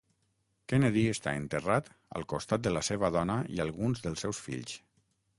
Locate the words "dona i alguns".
3.17-4.01